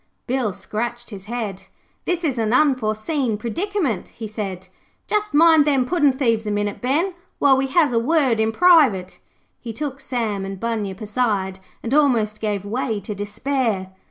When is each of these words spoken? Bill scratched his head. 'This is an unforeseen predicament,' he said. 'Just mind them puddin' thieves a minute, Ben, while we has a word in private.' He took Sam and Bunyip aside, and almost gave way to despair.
Bill 0.25 0.51
scratched 0.51 1.11
his 1.11 1.25
head. 1.25 1.67
'This 2.05 2.23
is 2.23 2.37
an 2.39 2.53
unforeseen 2.53 3.37
predicament,' 3.37 4.07
he 4.07 4.27
said. 4.27 4.67
'Just 5.05 5.31
mind 5.35 5.63
them 5.63 5.85
puddin' 5.85 6.11
thieves 6.11 6.47
a 6.47 6.49
minute, 6.49 6.81
Ben, 6.81 7.13
while 7.37 7.55
we 7.55 7.67
has 7.67 7.93
a 7.93 7.99
word 7.99 8.39
in 8.39 8.51
private.' 8.51 9.19
He 9.59 9.71
took 9.71 9.99
Sam 9.99 10.43
and 10.43 10.59
Bunyip 10.59 11.01
aside, 11.01 11.59
and 11.83 11.93
almost 11.93 12.39
gave 12.41 12.65
way 12.65 12.99
to 12.99 13.13
despair. 13.13 13.91